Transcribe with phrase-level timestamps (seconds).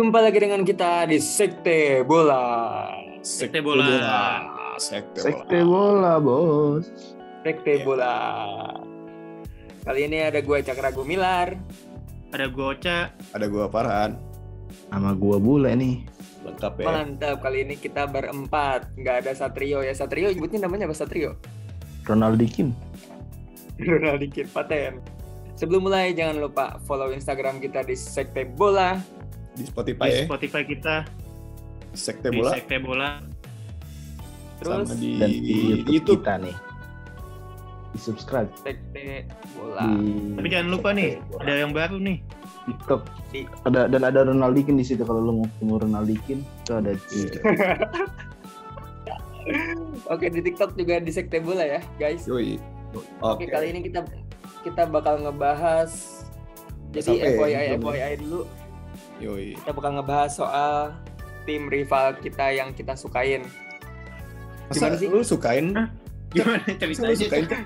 [0.00, 2.88] Jumpa lagi dengan kita di Sekte Bola.
[3.20, 3.84] Sekte bola.
[4.80, 5.28] Sekte bola.
[5.28, 6.88] Sekte bola, bos.
[7.44, 7.84] Sekte.
[7.84, 8.16] Bola.
[9.84, 11.52] Kali ini ada gue Cakra Gumilar.
[12.32, 13.12] Ada goca.
[13.12, 14.16] Ada gua Farhan.
[14.88, 16.08] Sama gua bule nih.
[16.48, 16.86] Lengkap ya.
[16.88, 18.96] Mantap, kali ini kita berempat.
[18.96, 19.92] Nggak ada Satrio ya.
[19.92, 21.36] Satrio nyebutnya namanya apa Satrio?
[22.08, 22.72] Ronaldikin.
[23.84, 25.04] Ronaldikin paten.
[25.60, 29.19] Sebelum mulai jangan lupa follow Instagram kita di Sekte Bola.
[29.52, 30.24] Di Spotify Di ya.
[30.26, 30.94] Spotify kita.
[31.90, 32.50] Sekte Di bola.
[32.52, 33.10] Sekte bola.
[34.58, 36.20] Terus Sama di, Dan di YouTube, YouTube.
[36.20, 36.56] kita nih.
[37.90, 38.50] Di subscribe.
[38.56, 39.82] Sekte Bola.
[39.90, 41.42] Di Tapi jangan lupa nih, Sekte Bola.
[41.42, 42.18] ada yang baru nih.
[42.60, 43.02] TikTok.
[43.30, 47.20] Di- Ada dan ada Ronaldikin di situ kalau lu mau ketemu Ronaldikin itu ada di
[50.06, 52.22] Oke di TikTok juga di Sekte Bola ya guys.
[52.24, 52.60] Yoi.
[52.92, 53.44] Oke Oke.
[53.48, 54.04] kali ini kita
[54.60, 55.90] kita bakal ngebahas
[56.92, 57.78] jadi FYI?
[57.78, 58.44] FYI dulu
[59.20, 59.52] Yoi.
[59.60, 60.96] kita bakal ngebahas soal
[61.44, 63.44] tim rival kita yang kita sukain.
[64.72, 65.08] Masa Gimana sih?
[65.12, 65.66] lu sukain?
[65.76, 65.88] Hah?
[66.30, 67.20] Gimana Masa lu ceritanya?
[67.20, 67.62] sukain kan?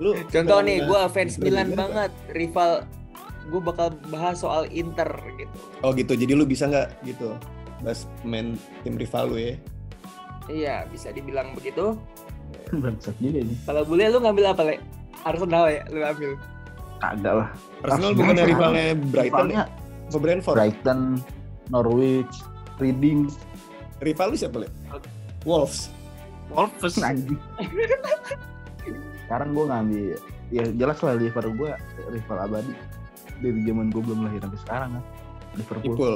[0.00, 2.86] Lu Contoh nih, gue fans Milan banget, rival
[3.50, 5.56] gue bakal bahas soal Inter gitu.
[5.82, 6.12] Oh gitu.
[6.16, 7.34] Jadi lu bisa nggak gitu?
[7.84, 9.54] Bahas main tim rival lu ya.
[10.48, 11.98] Iya bisa dibilang begitu.
[12.70, 13.54] bangsat juga ini.
[13.66, 14.76] Kalau boleh lu ngambil apa le?
[15.26, 16.30] Arsenal ya, lu ambil.
[17.00, 17.48] Kagak lah.
[17.82, 19.26] Arsenal Arsenal bukan rivalnya Brighton ya?
[19.26, 19.79] Rivalnya Apa
[20.18, 20.56] Brentford?
[20.58, 21.22] Brighton,
[21.70, 22.34] Norwich,
[22.82, 23.30] Reading,
[24.00, 24.68] Rival lu siapa, Le?
[25.44, 25.92] Wolves.
[26.48, 26.96] Wolves.
[27.06, 27.36] anjing.
[29.28, 30.16] Sekarang gua ngambil
[30.50, 31.78] ya jelas lah Liverpool gua
[32.10, 32.74] rival abadi
[33.38, 35.04] dari zaman gua belum lahir sampai sekarang kan.
[35.54, 35.94] Liverpool.
[35.94, 36.14] Liverpool.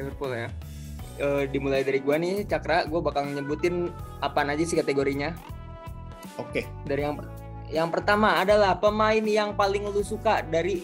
[0.00, 0.48] Liverpool ya.
[1.20, 3.92] Eh, dimulai dari gua nih, Cakra, gue bakal nyebutin
[4.24, 5.36] apa aja sih kategorinya.
[6.40, 6.64] Oke.
[6.88, 7.20] Dari yang
[7.68, 10.80] yang pertama adalah pemain yang paling lu suka dari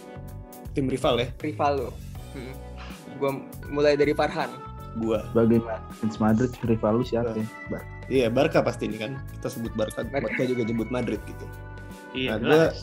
[0.77, 1.29] Tim rival ya.
[1.41, 1.89] rival lu.
[2.37, 2.55] Hmm.
[3.17, 3.31] Gua
[3.67, 4.53] mulai dari Farhan.
[4.95, 5.25] Gua.
[5.27, 5.65] Sebagai
[5.95, 7.47] fans Madrid rival lu siapa ya?
[7.67, 9.17] Bar- Iya, Barca pasti ini kan.
[9.33, 10.05] Kita sebut Barca.
[10.05, 10.29] Barca.
[10.29, 11.47] Barca juga nyebut Madrid gitu.
[12.13, 12.75] Iya, Nah, gua-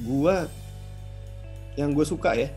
[0.00, 0.36] gua
[1.72, 2.52] yang gue suka ya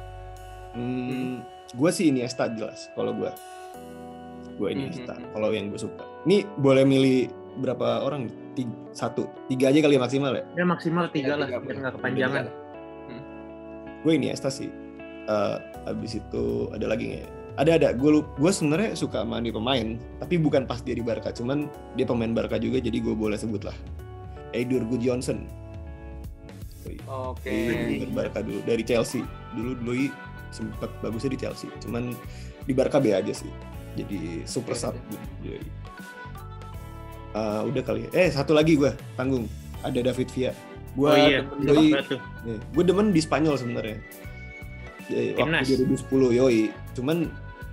[0.72, 1.40] hmm,
[1.72, 3.32] gue sih Iniesta jelas kalau gue
[4.54, 5.32] gue Iniesta Mhm.
[5.32, 10.02] kalau yang gue suka ini boleh milih berapa orang tiga, satu tiga aja kali ya
[10.02, 11.80] maksimal ya Ya maksimal tiga lah, tiga biar boleh.
[11.80, 12.46] nggak kepanjangan.
[14.04, 14.68] gue Iniesta sih
[15.26, 15.58] Eh,
[15.90, 17.30] habis itu ada lagi nggak ya?
[17.56, 17.90] ada ada.
[17.96, 21.34] Gue gue sebenarnya suka sama pemain tapi bukan pas dia di Barca.
[21.34, 21.66] Cuman
[21.98, 23.74] dia pemain Barca juga jadi gue boleh sebut lah.
[24.54, 25.50] Eidur Gudjohnsen
[27.10, 27.52] Oke.
[28.02, 29.26] di Barca dulu dari Chelsea.
[29.58, 29.94] Dulu dulu
[30.54, 31.68] sempat bagusnya di Chelsea.
[31.82, 32.14] Cuman
[32.66, 33.50] di Barca B aja sih.
[33.96, 34.94] Jadi super sub.
[35.42, 35.88] Jadi
[37.36, 38.10] Eh, udah kali ya.
[38.16, 39.44] eh satu lagi gue tanggung.
[39.84, 40.54] Ada David Villa.
[40.96, 41.88] Gue Oh iya, demen doi
[42.72, 44.00] gue demen di Spanyol sebenarnya
[45.08, 45.66] Timnas.
[45.68, 46.62] waktu 2010 yoi
[46.94, 47.18] cuman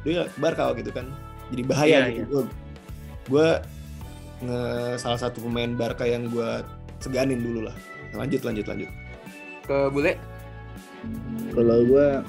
[0.03, 1.06] dia Barca gitu kan
[1.48, 2.43] jadi bahaya Iya, gitu gue
[3.28, 3.48] gue
[4.43, 4.60] nge
[4.98, 6.50] salah satu pemain Barca yang gue
[6.98, 7.76] seganin dulu lah
[8.12, 8.91] lanjut lanjut lanjut
[9.62, 10.19] Ke bule.
[11.54, 12.26] Kalau gua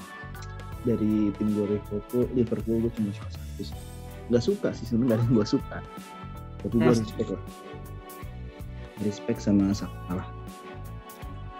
[0.83, 3.77] dari tim gue Liverpool, Liverpool gue cuma suka satu sih.
[4.29, 5.77] Nggak suka sih sebenarnya yang gue suka.
[6.59, 6.93] Tapi gue Hmm.
[6.95, 7.41] respect lah.
[9.01, 10.27] Respect sama Salah.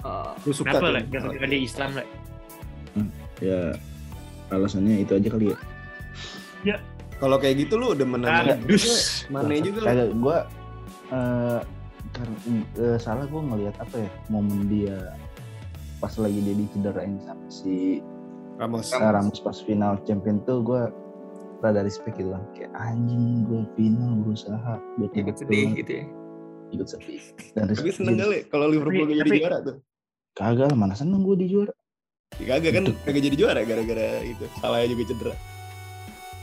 [0.04, 0.94] Eh, lu suka Kenapa tuh?
[0.94, 1.02] lah?
[1.04, 2.06] Gara-gara dia Islam lah.
[3.44, 3.76] Ya
[4.48, 5.58] alasannya itu aja kali ya.
[7.20, 9.24] Kalau kayak gitu lu udah menang dus.
[9.28, 9.88] Mane juga lu.
[9.88, 10.38] Kagak gue
[11.12, 11.60] eh
[12.12, 12.38] karena
[12.78, 14.98] eh, salah gue ngelihat apa ya momen dia
[15.98, 18.04] pas lagi dia dicederain sama si
[18.56, 18.92] Ramos.
[18.92, 20.82] eh, Ramos pas final champion tuh gue
[21.60, 26.06] rada respect gitu kan kayak anjing gue final berusaha buat ikut ngelakuin sedih gitu ya.
[26.72, 28.24] ikut sedih dan Tapi respect seneng juga.
[28.26, 29.76] kali kalau Liverpool jadi juara tuh.
[30.34, 31.74] kagak lah mana seneng gue di juara
[32.38, 32.96] Ya, kagak kan Betul.
[33.04, 34.46] kagak jadi juara gara-gara itu.
[34.58, 35.36] Salahnya juga cedera.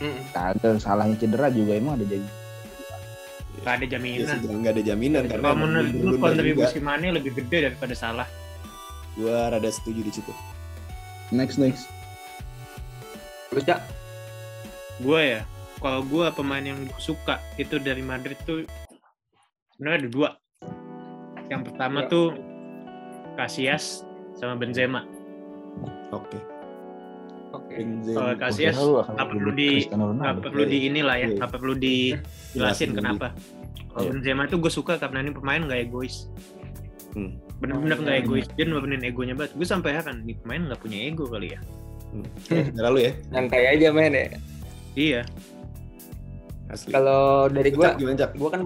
[0.00, 0.20] Mm.
[0.32, 2.24] kagak salahnya cedera juga emang ada jadi
[3.60, 4.36] Gak ada Ya jaminan.
[4.40, 6.16] sih nggak ada jaminan karena Kalau menurut juga.
[6.22, 8.24] kontribusi mana lebih gede daripada salah.
[9.12, 10.32] Gua rada setuju di situ.
[11.30, 11.84] next next
[13.48, 13.80] Terus Cak,
[14.98, 15.42] Gue ya,
[15.76, 18.64] kalau gue pemain yang gua suka itu dari Madrid tuh
[19.74, 20.30] sebenarnya ada dua.
[21.46, 22.08] Yang pertama Ya.
[22.08, 22.26] tuh
[23.34, 24.00] Casillas
[24.34, 25.04] sama Benzema.
[26.10, 26.38] Oke.
[27.50, 27.76] Oke.
[28.38, 31.36] Casillas nggak perlu di nggak perlu di inilah ya, Iya.
[31.38, 33.26] nggak perlu dijelasin Jelasin kenapa.
[33.90, 34.10] Kalau Iya.
[34.14, 36.30] Benzema tuh gue suka karena ini pemain nggak egois.
[37.10, 37.42] Hmm.
[37.58, 38.24] Bener-bener nggak Hmm.
[38.24, 38.46] egois.
[38.54, 39.58] Dia nurunin egonya banget.
[39.58, 41.60] Gue sampai heran, nih pemain nggak punya ego kali ya.
[42.42, 43.12] Cedera lu ya.
[43.30, 44.26] Santai aja main ya.
[44.94, 45.22] Iya.
[46.70, 46.90] Asli.
[46.90, 48.30] Kalau dari gua Cak, gimana Cak?
[48.38, 48.60] gua kan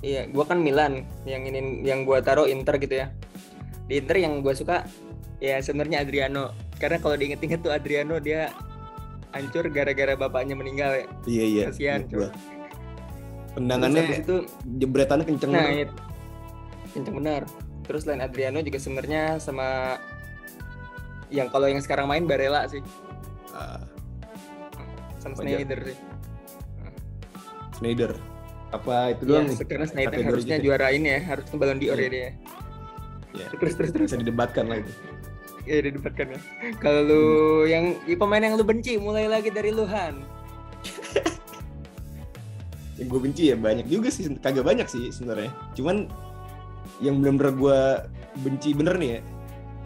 [0.00, 3.10] iya gua kan Milan yang ini yang gua taruh Inter gitu ya
[3.90, 4.86] di Inter yang gua suka
[5.38, 8.50] ya sebenarnya Adriano karena kalau diinget-inget tuh Adriano dia
[9.30, 11.06] hancur gara-gara bapaknya meninggal ya.
[11.24, 11.64] Iya iya.
[11.68, 12.00] Kasihan,
[13.50, 14.36] Tendangannya habis itu
[14.78, 15.88] jebretannya kenceng nah banget.
[15.88, 15.94] itu
[16.92, 17.42] kenceng benar.
[17.84, 19.96] Terus selain Adriano juga sebenarnya sama
[21.28, 22.80] yang kalau yang sekarang main Barella sih
[23.50, 23.80] Ah,
[25.18, 25.34] sama.
[25.36, 25.96] Snyder sih.
[27.74, 28.12] Schneider.
[28.68, 29.56] Apa itu Iya, doang nih?
[29.64, 30.64] karena Snyder harusnya gitu.
[30.68, 32.04] juara ini ya, harusnya Ballon d'Or Iya.
[32.04, 32.28] ya dia.
[33.34, 33.46] Iya.
[33.54, 34.08] Terus terus terus.
[34.08, 34.92] Bisa didebatkan lah itu.
[35.68, 36.40] Ya didebatkan ya.
[36.80, 37.22] Kalau lu
[37.68, 40.24] yang ya, pemain yang lu benci mulai lagi dari Luhan.
[42.98, 45.54] Yang gue benci ya banyak juga sih, kagak banyak sih sebenarnya.
[45.78, 46.10] Cuman
[46.98, 47.78] yang bener-bener gue
[48.42, 49.20] benci bener nih ya.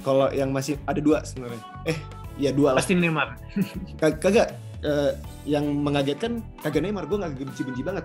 [0.01, 1.61] Kalau yang masih ada dua sebenarnya.
[1.85, 1.99] Eh,
[2.41, 2.81] ya dua lah.
[2.81, 3.37] Pasti Neymar.
[4.01, 4.57] Kag- Kagak.
[4.83, 5.13] eh,
[5.47, 8.03] yang mengagetkan kagak Neymar gue nggak benci-benci banget.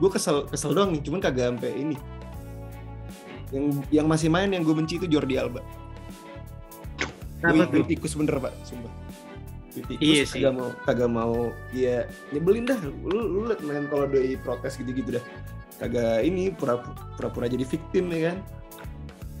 [0.00, 1.96] Gue kesel kesel doang nih, cuman kagak sampai ini.
[3.52, 5.60] Yang yang masih main yang gue benci itu Jordi Alba.
[7.42, 7.84] Kenapa tuh?
[7.84, 8.92] tikus bener pak, sumpah.
[9.72, 10.38] Tikus, Iya sih.
[10.38, 11.36] Kagak mau, kagak mau,
[11.72, 12.78] ya nyebelin dah.
[13.02, 15.24] Lu, lu liat main kalau doi protes gitu-gitu dah.
[15.76, 16.84] Kagak ini pura-
[17.18, 18.38] pura-pura jadi victim ya kan.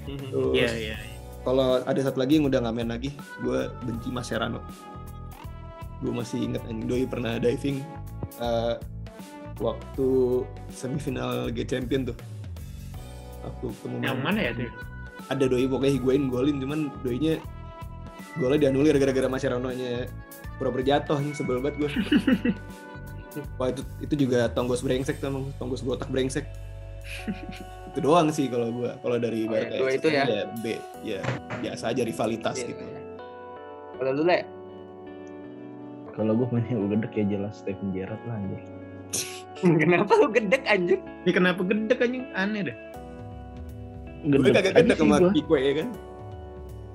[0.02, 0.96] Terus Iya, iya.
[1.46, 4.58] kalau ada satu lagi yang udah nggak main lagi, gue benci Mascherano.
[6.02, 7.78] Gue masih inget anjing doi pernah diving
[8.42, 8.74] eh,
[9.60, 10.08] waktu
[10.68, 12.16] semifinal Liga Champion tuh.
[13.42, 14.70] Waktu pengumuman Yang mana ya tuh?
[15.30, 17.38] ada doi pokoknya higuain golin cuman doinya
[18.36, 20.08] golnya dianulir gara-gara Mascherano-nya
[20.56, 21.90] pura-pura jatuh nih sebel banget gue
[23.56, 26.44] Wah itu itu juga tonggos brengsek tuh emang tonggos botak brengsek
[27.92, 30.24] itu doang sih kalau gue kalau dari Oh, ya, Barca dua itu ya?
[30.64, 30.66] B
[31.04, 31.20] ya
[31.60, 33.00] biasa aja rivalitas Iya, gitu iya.
[33.98, 34.38] Kalau lu le,
[36.12, 38.60] Kalau gue mainnya udah gede ya jelas Steven Gerrard lah anjir.
[39.82, 40.98] kenapa lu gedek anjir?
[41.24, 42.76] Ini kenapa gede anjing aneh deh.
[44.22, 45.30] gue kagak aja gede sih sama.
[45.34, 45.88] Pique ya kan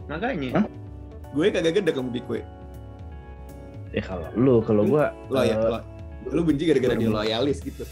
[0.08, 0.50] Makanya.
[0.56, 0.66] Hah?
[1.36, 2.44] Gue kagak gede sama Pique
[3.96, 5.80] Ya kalau lu, kalau gue lo ya lo,
[6.28, 7.88] lu benci gara-gara dia loyalis gitu.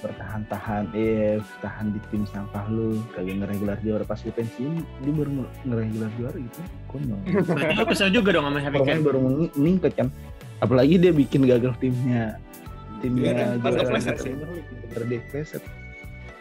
[0.00, 5.30] Bertahan-tahan, eh tahan di tim sampah lu, kagak ngeregular juara pas lu pensiun, dia baru
[5.40, 7.20] nge- ngeregular juara gitu, konyol.
[7.24, 9.00] Berarti lu kesel juga dong sama Harry Kane.
[9.00, 9.18] baru
[9.56, 10.08] meningkat kan,
[10.60, 12.36] apalagi dia bikin gagal timnya,
[13.00, 14.48] Iya, timnya juara League, Premier
[15.08, 15.62] League kepleset.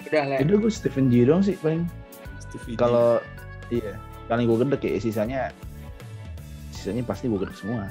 [0.07, 0.35] Udah le.
[0.39, 1.83] Jadi gue Steven Giroud sih paling.
[2.79, 3.19] Kalau
[3.67, 3.99] iya.
[4.31, 5.39] Paling gue gede ya sisanya
[6.83, 7.87] sisanya pasti gue gede semua.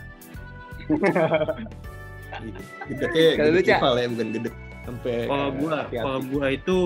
[2.85, 3.79] Gede kayak Kalau lu, gede Cak?
[3.81, 4.51] rival ya bukan gede
[4.83, 6.77] sampai Kalau gua, kalau gua itu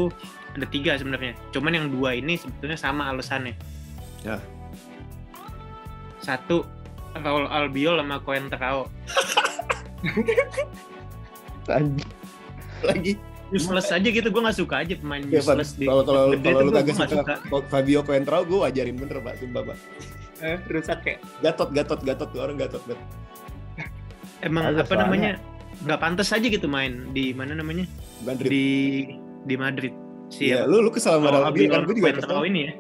[0.55, 1.33] ada tiga sebenarnya.
[1.51, 3.57] Cuman yang dua ini sebetulnya sama alasannya.
[4.23, 4.37] Ya.
[6.21, 6.63] Satu
[7.17, 8.87] Raul Albiol sama Coentrao.
[11.67, 12.11] Anjing.
[12.85, 13.13] lagi
[13.47, 16.71] Useless aja gitu, gua nggak suka aja pemain Ya, useless di kalau kalau kalau lu
[16.75, 19.79] kagak suka Ko- Fabio Coentrao gue wajarin bener pak sumpah pak
[20.37, 21.17] Eh, rusak ya.
[21.41, 23.09] Gatot Gatot Gatot tuh orang Gatot banget
[24.45, 25.05] Emang Ada apa soalnya.
[25.07, 25.33] namanya?
[25.77, 27.85] nggak pantas aja gitu main di mana namanya?
[28.21, 28.67] Madrid Di
[29.45, 29.93] di Madrid.
[30.29, 32.73] Si Iya, lu lu kesal sama Raul Albiol kan gue juga kesel ini ya.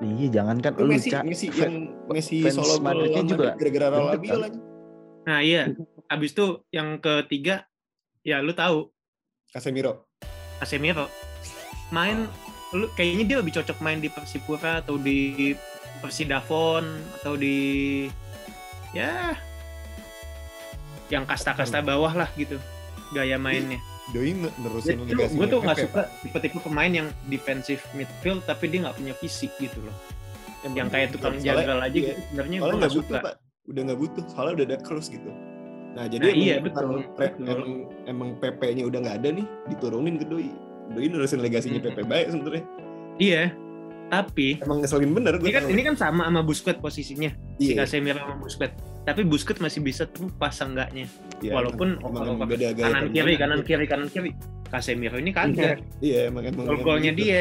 [0.00, 1.22] Iya jangan kan Lu Messi Cak.
[1.24, 4.16] Messi yang Messi fans solo Madridnya lawan juga Madrid gara-gara kan?
[4.16, 4.48] aja
[5.20, 5.62] Nah iya,
[6.08, 7.68] abis itu yang ketiga
[8.20, 8.88] ya lu tahu
[9.50, 10.08] Casemiro
[10.56, 11.04] Casemiro
[11.90, 12.24] main
[12.72, 15.52] lu kayaknya dia lebih cocok main di Persipura atau di
[16.00, 18.08] Persidafon atau di
[18.90, 19.36] ya
[21.08, 22.56] yang kasta-kasta bawah lah gitu
[23.10, 23.78] gaya mainnya.
[24.10, 28.82] Doi ne- nerusin legasinya Gue tuh nggak suka tipe-tipe pemain yang defensive midfield tapi dia
[28.82, 29.94] nggak punya fisik gitu loh.
[30.60, 30.72] Pak.
[30.72, 32.02] Yang kayak tukang Soalnya- jagal aja iya.
[32.06, 33.18] gitu sebenarnya gue nggak butuh suka.
[33.20, 35.30] pak udah nggak butuh soalnya udah ada Kroos gitu
[35.90, 37.46] nah jadi Nah, emang, iya, emang- betul, re- betul.
[37.46, 37.72] emang
[38.04, 40.48] emang PP-nya udah nggak ada nih diturunin ke Doi
[40.90, 41.86] Doi nerusin legasinya Mhm.
[41.86, 42.64] PP baik sebenarnya
[43.16, 43.42] Iya,
[44.10, 47.86] tapi emang ngeselin bener gue ini kan ini kan sama sama Busquets posisinya si iya,
[47.86, 48.74] Casemiro sama Busquets.
[49.00, 51.06] Tapi Busquets masih bisa terlepas enggaknya.
[51.40, 53.40] iya, Walaupun emang, emang beda gaya kanan kiri permainan.
[53.40, 54.30] kanan kiri kanan kiri.
[54.66, 55.80] Casemiro ini kagak.
[55.98, 56.28] Iya.
[56.28, 57.22] Emang emang gol-golnya gitu.
[57.24, 57.40] dia.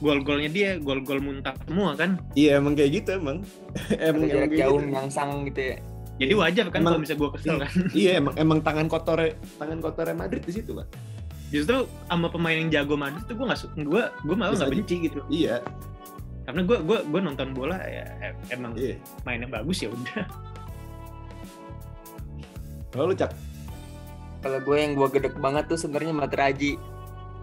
[0.00, 2.16] Gol-golnya dia gol-gol muntah semua kan.
[2.34, 3.44] Iya emang kayak gitu emang.
[4.00, 4.90] Emang, Ada jarak emang kayak jauh gitu.
[4.90, 5.76] nyangsang gitu ya.
[6.20, 7.72] jadi wajar kan Emang- kalau bisa gua kesel kan.
[7.96, 9.24] iya emang emang tangan kotor
[9.56, 10.84] tangan kotornya Madrid di situ pak.
[11.48, 14.96] Justru sama pemain yang jago Madrid tuh gua nggak suka gua gua malah nggak benci
[15.08, 15.20] gitu.
[15.32, 15.64] Iya
[16.50, 20.26] karena gua gua gua nonton bola ya em- emang iya mainnya bagus ya udah
[22.90, 23.30] kalau lu cak
[24.40, 26.80] Kalau gue yang gue gedek banget tuh sebenarnya Matraji.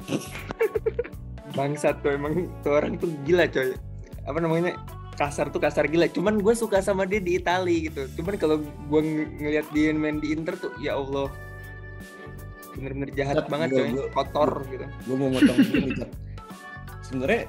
[1.58, 3.78] Bangsat tuh emang tuh orang tuh gila coy.
[4.26, 4.74] Apa namanya?
[5.14, 6.10] Kasar tuh kasar gila.
[6.10, 8.10] Cuman gue suka sama dia di Itali gitu.
[8.18, 11.30] Cuman kalau gue ng- ngeliat dia main di Inter tuh ya Allah.
[12.74, 13.90] Bener-bener jahat Cak, banget coy.
[14.10, 14.86] Kotor gitu.
[14.90, 16.10] gue mau motong ini cak
[17.08, 17.46] sebenarnya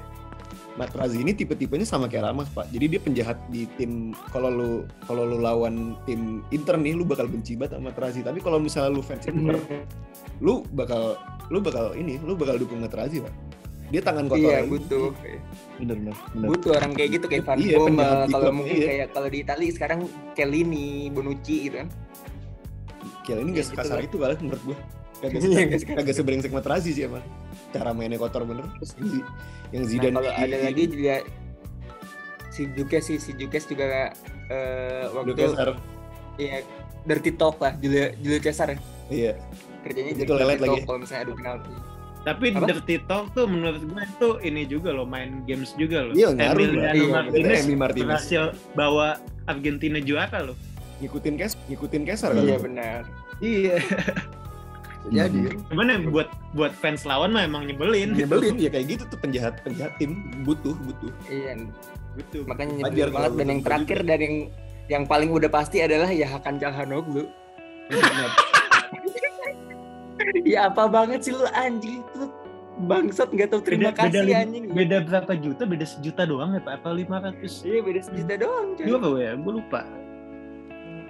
[0.75, 2.69] Matrazi ini tipe-tipenya sama kayak Ramos pak.
[2.69, 4.13] Jadi dia penjahat di tim.
[4.29, 4.69] Kalau lu
[5.03, 8.21] kalau lu lawan tim Inter nih, lu bakal benci banget sama Matrazi.
[8.21, 9.57] Tapi kalau misalnya lu fans Inter,
[10.45, 13.33] lu bakal lu bakal ini, lu bakal dukung Matrazi pak.
[13.89, 14.45] Dia tangan kotor.
[14.45, 15.09] iya butuh
[15.81, 16.15] Bener bener.
[16.29, 16.47] bener.
[16.47, 18.85] butuh orang kayak gitu kayak Van Iya, Bommel kalau mungkin iya.
[18.85, 19.99] kayak kalau di Itali sekarang
[20.37, 21.89] Kellini Bonucci gitu kan
[23.25, 24.05] Kiel ini Ya, gak gitu sekasar lah.
[24.05, 24.77] itu kali menurut gua.
[25.19, 27.25] Kagak kagak sebrengsek Matrazi sih emang.
[27.69, 28.65] Cara mainnya kotor bener.
[28.77, 29.25] Terus yang,
[29.71, 31.15] yang Zidane nah, kalau di- ada lagi juga
[32.49, 34.11] si Jukes sih si Jukes juga
[34.47, 35.77] eh, waktu Cesar.
[36.35, 36.65] iya
[37.01, 38.73] dirty talk lah Julio Julio Cesar
[39.07, 39.37] Iya.
[39.79, 40.79] kerjanya Itu jadi lelet lagi.
[40.83, 41.71] kalau misalnya adu penalti
[42.19, 42.67] Tapi Apa?
[42.67, 46.11] Dirty Talk tuh menurut gue itu ini juga loh, main games juga loh.
[46.11, 46.67] Iya, ngaruh.
[46.67, 48.07] Emiliano Iya, Martinez Emi Martinez.
[48.11, 49.07] berhasil bawa
[49.45, 50.57] Argentina juara loh.
[50.99, 52.43] Ngikutin kes, ngikutin Kesar kan.
[52.43, 53.01] iya benar
[53.39, 53.79] Iya.
[55.09, 58.13] Jadi Cuman ya buat buat fans lawan mah emang nyebelin.
[58.13, 61.11] nyebelin ya kayak gitu tuh penjahat penjahat tim butuh butuh.
[61.27, 61.57] iya
[62.11, 62.43] Betul.
[62.45, 64.07] makanya nyebelin banget dan yang nonton terakhir juga.
[64.07, 64.35] dan yang
[64.87, 67.29] yang paling udah pasti adalah ya Hakan Calhanoglu
[70.45, 72.21] ya apa banget sih lu anjing itu
[72.81, 75.63] bangsat nggak tahu terima Beda, beda, kasih lim- anjing beda berapa juta?
[75.63, 76.73] Beda sejuta doang ya Pak?
[76.79, 77.43] Apa 500?
[77.61, 78.85] iya beda sejuta doang coy.
[78.85, 79.31] Dua apa ya?
[79.35, 79.81] Gue lupa.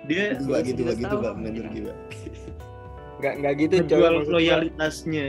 [0.03, 1.35] Dia Gila gitu 19 gitu tahun.
[1.37, 1.93] menur gila.
[3.19, 4.09] Nggak nggak gitu gua.
[4.25, 5.23] loyalitasnya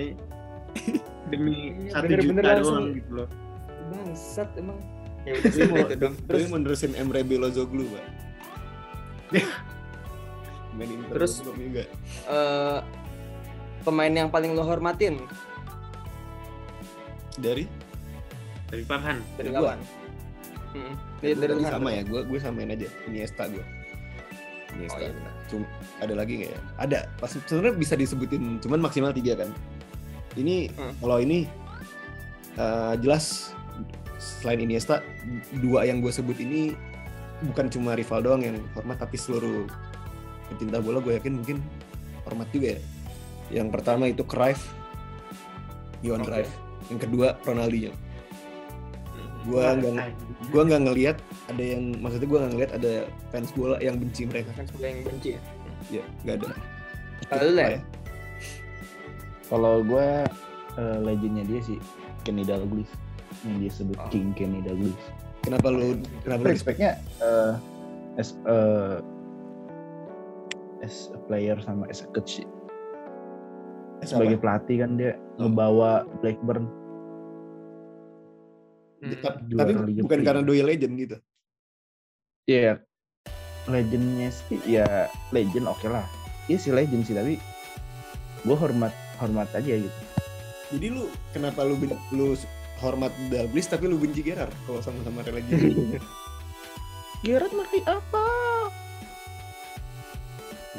[1.30, 1.56] demi
[1.88, 2.74] satu juta langsung.
[2.76, 3.28] doang gitu loh.
[3.90, 4.78] bangsat emang
[5.20, 5.62] ya udah sih
[5.96, 8.04] dong Terus mau nerusin Emre Belozoglu, Pak.
[10.72, 11.84] Main Inter Terus- juga.
[12.26, 12.78] eh,
[13.80, 15.18] pemain yang paling lo hormatin
[17.36, 17.66] Dari
[18.66, 19.18] Dari Farhan.
[19.34, 19.74] dari Dari gua.
[19.74, 19.80] lawan
[20.70, 20.94] Mm-mm.
[21.18, 23.64] dari dari sama ya, gue gue samain aja Iniesta gue.
[24.70, 25.00] Oh Iniesta.
[25.02, 25.66] iya benar Cuma
[25.98, 26.60] ada lagi nggak ya?
[26.78, 27.00] Ada.
[27.18, 29.50] Pas sebenarnya bisa disebutin, cuman maksimal tiga kan.
[30.34, 30.94] Ini Hmm.
[31.02, 31.50] kalau ini
[32.54, 33.50] eh, jelas
[34.20, 35.00] selain Iniesta,
[35.58, 36.76] dua yang gue sebut ini
[37.40, 39.64] bukan cuma rival doang yang hormat, tapi seluruh
[40.50, 41.58] pecinta bola gue yakin mungkin
[42.22, 42.80] hormat juga ya.
[43.50, 44.60] Yang pertama itu Cruyff,
[46.04, 46.28] Johan Oke.
[46.30, 46.50] Cruyff.
[46.90, 47.92] Yang kedua Ronaldinho.
[49.40, 50.12] Gue Wah, nggak
[50.52, 51.16] gue nggak ngelihat
[51.48, 52.92] ada yang maksudnya gue nggak ngelihat ada
[53.30, 54.52] fans bola yang benci mereka.
[54.52, 55.40] kan sebelah yang benci ya
[55.90, 56.48] Ya, nggak ada.
[57.26, 57.80] Kalau ya?
[59.46, 60.08] Kalau gue
[60.76, 61.78] eh, legendnya dia sih
[62.22, 62.92] Kenny Dalglish
[63.42, 64.06] yang dia sebut Oh.
[64.08, 65.04] King Kenny Dalglish.
[65.40, 66.76] Kenapa lu kenapa lu respect?
[66.78, 67.52] Respectnya eh,
[68.16, 68.96] as eh,
[70.80, 72.48] as a player sama as a coach sih.
[74.00, 75.44] sebagai pelatih kan dia Oh.
[75.44, 76.64] ngebawa Blackburn
[79.00, 79.16] Hmm.
[79.56, 81.16] Tapi bukan karena doi legend gitu.
[82.44, 82.84] Iya,
[83.64, 84.84] legendnya sih ya
[85.30, 86.04] legend oke lah.
[86.46, 87.40] Iya sih legend sih tapi
[88.40, 90.00] gue hormat hormat aja gitu.
[90.70, 92.36] Jadi lu kenapa lu ben- lu
[92.78, 95.96] hormat Dalglish tapi lu benci Gerrard kalau sama-sama legend?
[97.24, 98.24] Gerard masih apa?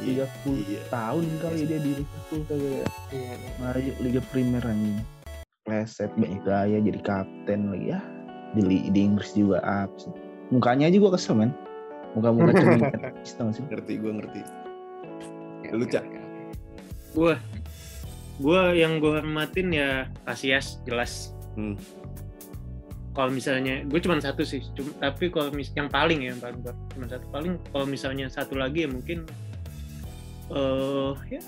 [0.01, 0.25] Iya.
[0.45, 0.81] 30 Iya.
[0.89, 3.49] tahun kali dia di Liverpool kagak Iya, iya.
[3.59, 4.97] maju Liga Premier anjing.
[5.61, 8.01] Pleset banyak gaya jadi kapten lagi ya.
[8.57, 10.09] Di, di Inggris juga abis.
[10.49, 11.51] Mukanya aja gue kesel men.
[12.17, 13.63] Muka-muka cermin gak sih?
[13.69, 14.41] Ngerti gue ngerti.
[15.71, 16.03] Lu, Cak.
[17.13, 17.37] Gue
[18.41, 21.31] gue yang gue hormatin ya Casillas jelas.
[21.53, 21.77] Hmm.
[23.13, 26.59] Kalau misalnya gue cuma satu sih, cuma, tapi kalau mis yang paling ya yang paling
[26.63, 29.27] gua- cuma satu paling kalau misalnya satu lagi ya mungkin
[30.49, 31.41] eh ya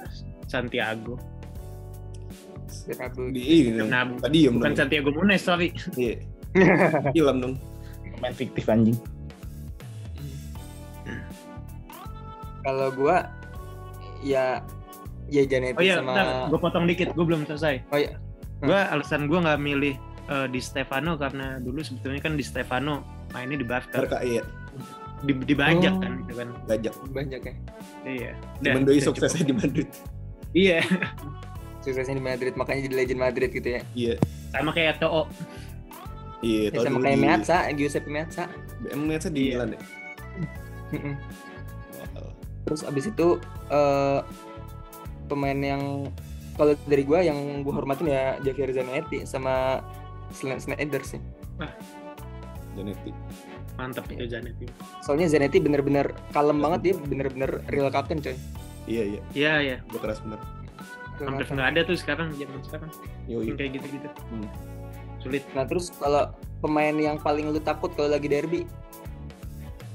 [0.45, 1.17] Santiago.
[2.85, 3.25] Bernabeu.
[3.29, 3.41] Di.
[3.71, 4.17] Bernabeu.
[4.19, 5.69] Tadi ya Bukan Santiago Munes, sorry.
[5.93, 6.15] Iya.
[7.17, 7.53] Ilham dong.
[8.21, 8.95] Main fiktif anjing.
[12.63, 13.27] Kalau gua
[14.23, 14.63] ya
[15.27, 17.83] ya Janetti Oh iya, sama gue potong dikit, gue belum selesai.
[17.91, 18.15] Oh iya.
[18.63, 19.95] Gue alasan gue nggak milih
[20.31, 23.03] eh, di Stefano karena dulu sebetulnya kan di Stefano
[23.35, 24.43] mainnya di Barca, Barca iya.
[25.23, 25.99] di, dibajak Oh.
[25.99, 26.49] kan gitu kan.
[26.71, 26.93] Gajak.
[27.11, 27.53] banyak ya.
[28.07, 28.31] Iya.
[28.63, 29.89] Dan- doi dan suksesnya di Madrid.
[30.53, 30.79] Iya,
[31.83, 33.81] Suksesnya di Madrid makanya jadi legend Madrid gitu ya.
[33.93, 34.15] Iya.
[34.49, 35.25] sama kayak To'o.
[36.39, 38.43] Iya, Ya, tahun sama kayak di- Meazza, Giuseppe Meazza.
[38.87, 39.51] Emang Meazza di Iya.
[39.57, 39.81] Milan ya?
[42.13, 42.29] Wow.
[42.63, 43.27] Terus abis itu
[43.69, 44.19] eh
[45.25, 45.81] pemain yang
[46.53, 49.81] kalau dari gua yang gua hormatin ya Javier Zanetti sama
[50.31, 51.19] Slen- Sneijder sih.
[52.73, 53.11] Zanetti.
[53.73, 54.17] Mantap Iya.
[54.19, 54.65] ya Zanetti.
[55.01, 58.37] Soalnya Zanetti bener-bener kalem banget dia bener-bener real captain coy.
[58.85, 59.21] Iya, iya.
[59.33, 59.77] Iya, iya.
[59.87, 60.37] Gue keras bener.
[61.19, 62.89] Hampir nggak ada tuh sekarang zaman sekarang
[63.27, 63.53] Yoi.
[63.53, 64.09] kayak gitu-gitu.
[64.29, 64.49] Hmm.
[65.21, 65.43] Sulit.
[65.53, 68.63] Nah terus kalau pemain yang paling lu takut kalau lagi derby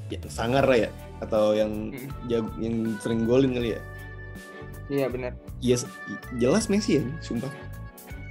[0.09, 2.09] Ya, sangar lah ya atau yang Mm.
[2.27, 3.81] jago, yang sering golin kali ya.
[4.89, 5.33] Iya benar.
[5.61, 5.85] Yes,
[6.39, 7.53] jelas Messi ya, sumpah.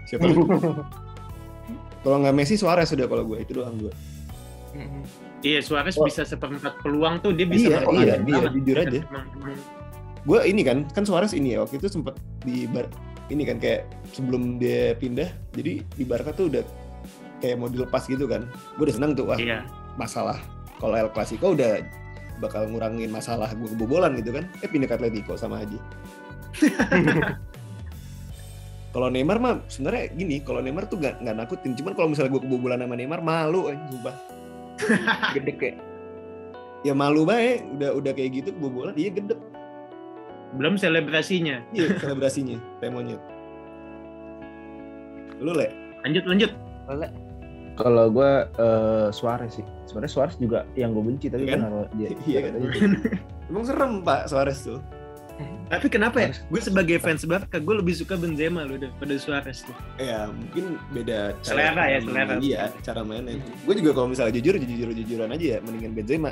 [0.10, 0.42] Siapa lagi?
[2.02, 3.94] Kalau nggak Messi Suarez sudah kalau gue itu doang gue.
[4.74, 5.04] Mm-mm.
[5.44, 6.08] Iya, Suarez Wah.
[6.08, 9.00] bisa seperempat peluang tuh dia bisa Iya, iya, iya, jujur aja.
[9.04, 9.62] Emang- emang-
[10.28, 12.92] Gue ini kan kan Suarez ini ya waktu itu sempat di bar
[13.32, 16.64] ini kan kayak sebelum dia pindah jadi di Barca tuh udah
[17.40, 18.44] kayak mau dilepas gitu kan.
[18.76, 19.64] Gue udah senang tuh wah Iya.
[19.96, 20.36] masalah
[20.78, 21.80] kalau El Clasico udah
[22.38, 24.44] bakal ngurangin masalah gue kebobolan gitu kan.
[24.60, 25.80] Eh pindah ke Atletico sama aja.
[28.94, 31.72] kalau Neymar mah sebenarnya gini, kalau Neymar tuh gak, nggak nakutin.
[31.78, 34.16] Cuman kalau misalnya gue kebobolan sama Neymar malu, eh, sumpah.
[35.38, 35.78] Gede kayak.
[36.86, 39.34] Ya malu bae, udah udah kayak gitu kebobolan, iya gede.
[40.56, 41.60] Belum selebrasinya.
[41.76, 43.22] Iya selebrasinya, kayak monyet.
[45.44, 45.68] Lu le,
[46.08, 46.52] Lanjut, lanjut.
[46.88, 47.10] Oleh.
[47.78, 49.66] Kalau gue eh, Suarez sih.
[49.86, 51.60] Sebenarnya Suarez juga yang gue benci tapi Iya kan?
[51.68, 52.10] naruh dia.
[52.32, 52.52] Iya kan?
[53.52, 54.80] emang serem pak Suarez tuh.
[55.68, 56.30] Tapi kenapa ya?
[56.50, 59.76] Gue sebagai fans Barca, gue lebih suka Benzema loh daripada Suarez tuh.
[60.02, 62.34] Ya mungkin beda Selera ya, selera.
[62.42, 63.38] Iya, cara mainnya.
[63.68, 66.32] Gue juga kalau misalnya jujur, jujur jujuran aja ya, mendingan Benzema.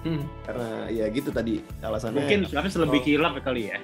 [0.00, 0.24] Hmm.
[0.42, 2.16] Karena ya gitu tadi alasannya.
[2.18, 3.04] Mungkin Suarez lebih Oh.
[3.04, 3.78] kilap kali ya.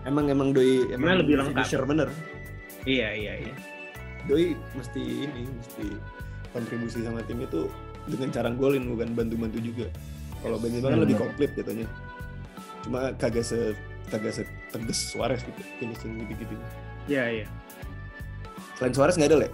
[0.00, 1.60] emang emang doi emang Emang lebih lengkap.
[1.60, 2.08] finisher bener.
[2.84, 3.54] Iya, iya, iya.
[4.24, 5.86] Doi mesti ini mesti
[6.50, 7.68] kontribusi sama tim itu
[8.06, 9.86] dengan cara golin bukan bantu-bantu juga.
[10.40, 11.04] Kalau Benzema kan Hmm.
[11.04, 11.84] lebih komplit jatuhnya.
[12.80, 13.76] Cuma kagak se
[14.08, 16.56] kagak se tegas Suarez gitu finishing gitu-gitu.
[17.04, 17.46] Iya, iya.
[18.74, 19.48] Selain Suarez nggak ada le?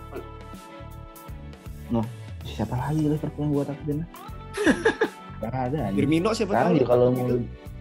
[2.46, 3.98] Siapa lagi Liverpool yang gue takutin?
[5.38, 5.92] Gak ada.
[5.92, 6.86] Firmino siapa Sekarang tahu?
[6.86, 7.28] kalau mau.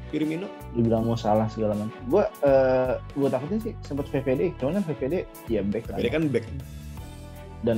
[0.06, 1.92] Firmino dibilang mau salah segala macam.
[2.06, 5.14] Gue eh gue takutin sih sempat VVD, cuman kan VVD
[5.48, 5.98] ya back kan.
[5.98, 6.46] Beda kan back.
[7.62, 7.78] Dan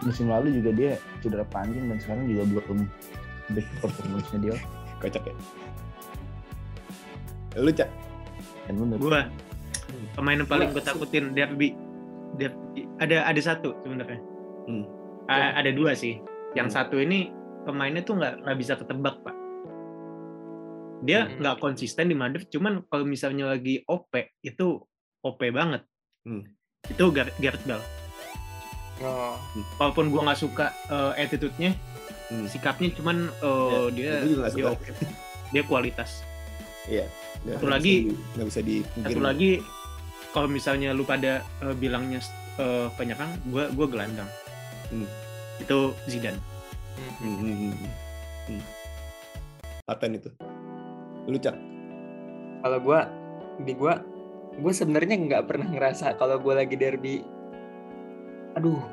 [0.00, 2.78] musim lalu juga dia cedera panjang dan sekarang juga belum
[3.50, 4.54] back performance-nya dia.
[4.98, 5.34] Kocak ya.
[7.54, 7.88] Lu cak.
[8.66, 8.96] Dan bener.
[8.98, 9.20] Gue
[10.12, 11.74] pemain yang paling Gua- gue takutin derby.
[12.34, 12.88] derby.
[12.98, 14.20] Ada ada satu sebenarnya.
[14.66, 14.84] Hmm.
[15.26, 16.20] A- ada dua sih.
[16.52, 16.76] Yang Hmm.
[16.78, 17.28] satu ini
[17.62, 19.36] pemainnya tuh nggak nggak bisa ketebak pak.
[21.02, 21.38] Dia Hmm.
[21.38, 24.78] nggak konsisten di Madrid, cuman kalau misalnya lagi OP itu
[25.20, 25.82] OP banget.
[26.22, 26.46] Hmm.
[26.84, 27.82] Itu Gar- Gareth Bale.
[29.00, 29.34] Oh.
[29.76, 31.74] Walaupun gua nggak suka eh, attitude-nya,
[32.28, 32.46] Hmm.
[32.46, 33.26] sikapnya, cuman
[33.90, 34.70] dia Gue juga nggak dia, suka.
[34.72, 34.90] oke.
[35.50, 36.10] dia kualitas.
[36.84, 37.06] Iya.
[37.48, 39.10] Satu lagi- di- nggak bisa dipungkiri.
[39.10, 39.50] Satu lagi,
[40.30, 42.22] kalau misalnya lu pada eh, bilangnya
[42.54, 44.30] eh, penyerang, gua gua gelandang.
[44.86, 45.06] Hmm.
[45.58, 46.38] Itu Zidane.
[46.92, 47.12] Hmm.
[47.22, 47.92] Hmm, hmm, hmm,
[48.48, 48.62] hmm.
[49.86, 50.30] Paten itu.
[51.26, 51.56] Lu cak.
[52.62, 53.00] Kalau gua
[53.62, 53.94] di gua
[54.52, 57.24] gue sebenarnya nggak pernah ngerasa kalau gue lagi derby
[58.52, 58.84] aduh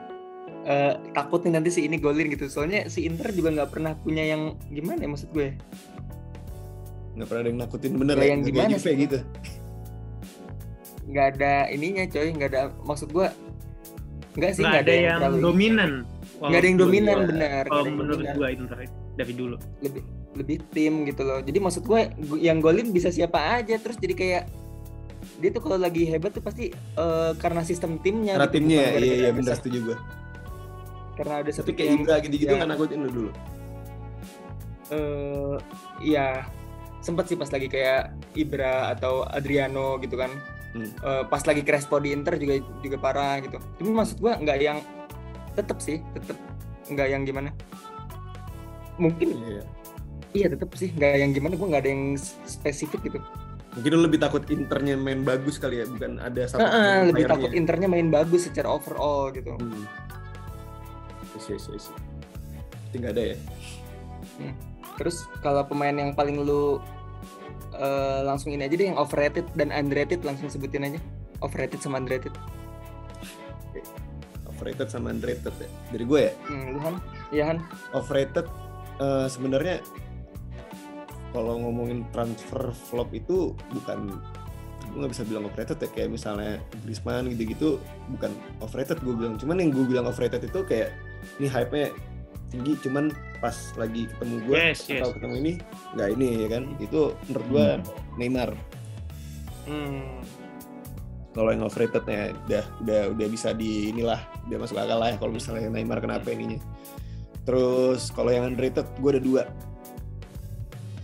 [0.64, 4.24] eh, takut nih nanti si ini golin gitu soalnya si Inter juga nggak pernah punya
[4.24, 5.52] yang gimana ya maksud gue
[7.20, 8.30] Nggak pernah ada yang nakutin bener Ya, ya.
[8.32, 8.96] yang gimana sih?
[8.96, 9.20] gitu.
[11.10, 13.28] nggak ada ininya coy nggak ada maksud gue
[14.40, 15.92] nggak sih Nggak ada yang terlalu ini.
[16.40, 16.48] Dominan.
[16.48, 18.36] nggak ada yang dominan gua- benar Kalau menurut dominan.
[18.36, 18.78] gua Inter
[19.14, 19.56] dari dulu.
[19.80, 23.98] lebih lebih tim gitu loh jadi maksud gue gu- yang golin bisa siapa aja terus
[23.98, 24.44] jadi kayak
[25.36, 29.02] dia tuh kalau lagi hebat tuh pasti eh, karena sistem timnya Karena gitu, timnya bukan
[29.02, 29.98] iya iya satu- setuju gue.
[31.14, 32.58] karena ada satu Tapi kayak yang Ibra gitu-gitu ya.
[32.58, 33.32] nggak nakutin lu dulu.
[34.90, 35.56] eh
[36.02, 36.48] iya
[37.00, 38.02] sempat sih pas lagi kayak
[38.34, 40.32] Ibra atau Adriano gitu kan
[40.70, 40.86] Hmm.
[40.86, 44.78] Eh, pas lagi Crespo di Inter juga juga parah gitu tapi maksud gua nggak yang
[45.60, 46.38] tetep sih tetep
[46.90, 47.50] nggak yang gimana
[48.98, 49.64] mungkin Iya.
[50.34, 52.04] iya tetep sih nggak yang gimana gua nggak ada yang
[52.48, 53.20] spesifik gitu
[53.70, 56.58] Mungkin lu lebih takut internya main bagus kali ya, bukan ada satu.
[56.58, 57.30] Pemain lebih playernya.
[57.38, 59.86] takut Internya main bagus secara overall gitu Hmm.
[61.48, 61.86] Yes, yes.
[61.94, 63.38] Berarti nggak ada ya?
[65.00, 66.84] terus kalau pemain yang paling lu
[67.72, 71.00] eh, langsung ini aja deh yang overrated dan underrated langsung sebutin aja
[71.40, 72.36] overrated sama underrated
[74.60, 75.70] Overrated sama underrated ya.
[75.96, 76.96] Dari gue ya, hmm, lu Han.
[77.32, 77.58] Iya Han.
[77.96, 78.44] Overrated
[79.00, 79.80] eh, sebenarnya
[81.32, 84.20] kalau ngomongin transfer flop itu bukan
[84.90, 85.90] gue nggak bisa bilang overrated ya.
[85.96, 87.80] Kayak misalnya Griezmann gitu-gitu
[88.12, 89.40] bukan overrated gue bilang.
[89.40, 90.92] Cuman yang gue bilang overrated itu kayak
[91.40, 91.96] ini hype-nya
[92.50, 95.06] tinggi cuman pas lagi ketemu gue Yes, yes.
[95.06, 95.54] atau ketemu ini
[95.96, 96.64] nggak ini ya kan?
[96.84, 97.68] Itu menurut gue
[98.20, 98.52] Neymar.
[99.70, 100.20] Hmm.
[101.30, 104.18] Kalau yang overrated ya udah udah udah bisa di inilah
[104.50, 106.58] udah masuk akal lah ya kalau misalnya Neymar kenapa ininya
[107.46, 109.44] terus kalau yang underrated gue ada dua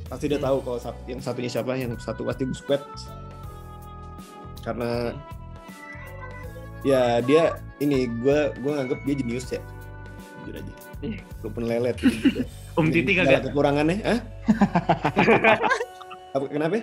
[0.05, 0.45] pasti dia Hmm.
[0.45, 3.09] tahu kalau yang satunya siapa yang satu pasti Busquets
[4.61, 5.13] karena
[6.81, 9.61] ya dia ini gue gue nganggep dia jenius ya
[10.41, 11.17] jujur aja Ih.
[11.41, 12.41] walaupun lelet gitu
[12.77, 13.49] Um Titi kagak?
[13.49, 14.19] kekurangannya ah
[16.37, 16.81] apa kenapa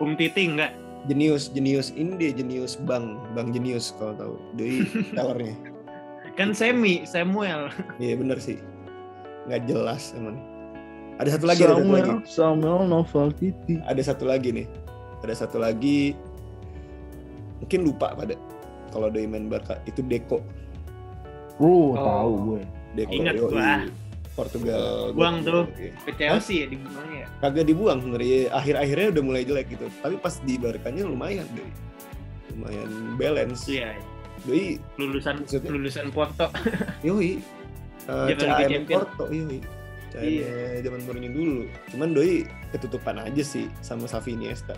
[0.00, 0.72] Um Titi enggak?
[1.04, 4.84] Jenius jenius ini dia jenius bang bang jenius kalau tahu dari
[5.16, 5.54] tellernya
[6.34, 7.70] Kan Semi, Samuel.
[8.02, 8.58] Iya bener sih.
[9.46, 10.34] Nggak jelas emang.
[11.22, 12.10] Ada satu lagi, ada satu lagi.
[12.10, 13.78] Samuel, Samuel Novel Titi.
[13.86, 14.66] Ada satu lagi nih.
[15.22, 16.18] Ada satu lagi.
[17.62, 18.34] Mungkin lupa pada
[18.90, 20.42] kalau doi main Barca itu Deco.
[21.54, 22.02] Bro, Oh.
[22.02, 22.62] tahu gue.
[22.98, 23.54] Deco Ingat yoi.
[24.34, 25.14] Portugal.
[25.14, 25.70] Buang tuh.
[26.04, 26.76] Ke Chelsea ya di
[27.14, 27.26] ya?
[27.38, 28.50] Kagak dibuang sebenarnya.
[28.50, 29.86] Akhir-akhirnya udah mulai jelek gitu.
[30.02, 31.70] Tapi pas di Barkanya lumayan doi.
[32.54, 33.66] Lumayan balance.
[33.70, 33.94] Iya,
[34.44, 35.70] Doi lulusan Maksudnya?
[35.72, 36.46] lulusan Porto.
[37.06, 37.40] Yoi.
[38.04, 38.84] Uh, CAM.
[38.84, 39.64] Porto, yoi.
[40.12, 40.84] CAM Iya.
[40.84, 41.58] zaman Mourinho dulu.
[41.88, 44.76] Cuman doi ketutupan aja sih sama Xavi Iniesta.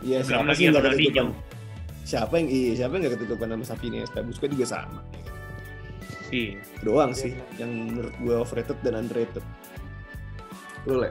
[0.00, 1.26] Iya, siapa lagi sih nggak ketutupan?
[2.08, 4.18] Siapa yang iya, siapa yang nggak ketutupan sama Xavi Iniesta?
[4.24, 5.00] Busquets juga sama.
[6.28, 6.60] Iya.
[6.84, 9.44] Doang sih yang menurut gue overrated dan underrated.
[10.84, 11.10] Lu Le?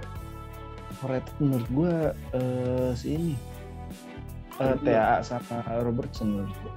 [0.97, 1.93] Overrated menurut gue
[2.37, 3.33] eh, si ini.
[4.57, 4.89] Eh, Menurut lu?
[4.89, 6.73] TAA sama Robertson menurut gue.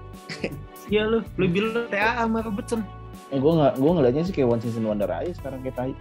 [0.90, 2.82] Iya lu, lu bilang TA sama Robertson.
[3.30, 5.92] Eh, gue nggak gue ngeliatnya sih kayak one season wonder aja sekarang kayak tai.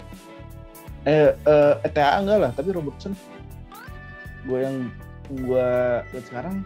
[1.05, 3.13] Eh, eh, eh, TAA enggak lah, tapi Robertson
[4.49, 4.89] gue yang
[5.29, 5.69] gue
[6.09, 6.65] lihat sekarang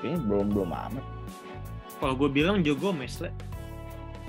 [0.00, 1.04] kayaknya belum belum amat.
[2.00, 3.32] Kalau gue bilang Joe Gomez lah.